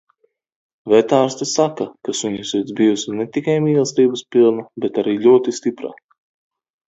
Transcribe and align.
Vetārste 0.91 1.47
saka, 1.49 1.85
ka 2.07 2.15
suņa 2.19 2.47
sirds 2.51 2.75
bijusi 2.79 3.13
ne 3.19 3.27
tikai 3.35 3.57
mīlestības 3.65 4.25
pilna, 4.37 4.67
bet 4.87 4.97
arī 5.03 5.13
ļoti 5.27 5.55
stipra. 5.59 5.93